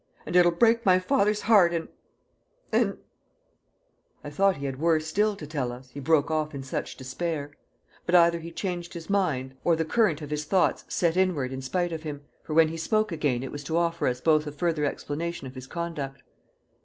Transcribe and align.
"And 0.25 0.35
it'll 0.35 0.51
break 0.51 0.83
my 0.83 0.97
father's 0.97 1.41
heart, 1.41 1.71
and 1.75 1.87
and" 2.71 2.97
I 4.23 4.31
thought 4.31 4.55
he 4.57 4.65
had 4.65 4.79
worse 4.79 5.05
still 5.05 5.35
to 5.35 5.45
tell 5.45 5.71
us, 5.71 5.91
he 5.91 5.99
broke 5.99 6.31
off 6.31 6.55
in 6.55 6.63
such 6.63 6.97
despair; 6.97 7.51
but 8.07 8.15
either 8.15 8.39
he 8.39 8.51
changed 8.51 8.95
his 8.95 9.11
mind, 9.11 9.53
or 9.63 9.75
the 9.75 9.85
current 9.85 10.23
of 10.23 10.31
his 10.31 10.45
thoughts 10.45 10.85
set 10.87 11.15
inward 11.17 11.53
in 11.53 11.61
spite 11.61 11.91
of 11.93 12.01
him, 12.01 12.21
for 12.41 12.55
when 12.55 12.69
he 12.69 12.77
spoke 12.77 13.11
again 13.11 13.43
it 13.43 13.51
was 13.51 13.63
to 13.65 13.77
offer 13.77 14.07
us 14.07 14.19
both 14.21 14.47
a 14.47 14.51
further 14.51 14.85
explanation 14.85 15.45
of 15.45 15.53
his 15.53 15.67
conduct. 15.67 16.23